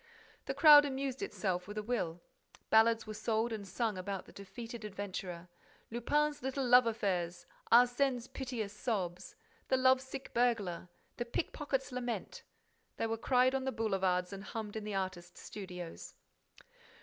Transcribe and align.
The 0.45 0.55
crowd 0.55 0.83
amused 0.83 1.21
itself 1.21 1.67
with 1.67 1.77
a 1.77 1.83
will. 1.83 2.23
Ballads 2.71 3.05
were 3.05 3.13
sold 3.13 3.53
and 3.53 3.67
sung 3.67 3.99
about 3.99 4.25
the 4.25 4.31
defeated 4.31 4.83
adventurer: 4.83 5.47
Lupin's 5.91 6.41
Little 6.41 6.65
Love 6.65 6.87
Affairs!—Arsène's 6.87 8.27
Piteous 8.27 8.73
Sobs!—The 8.73 9.77
Lovesick 9.77 10.33
Burglar! 10.33 10.89
The 11.17 11.25
Pickpocket's 11.25 11.91
Lament!—They 11.91 13.05
were 13.05 13.15
cried 13.15 13.53
on 13.53 13.63
the 13.65 13.71
boulevards 13.71 14.33
and 14.33 14.43
hummed 14.43 14.75
in 14.75 14.85
the 14.85 14.95
artists' 14.95 15.39
studios. 15.41 16.15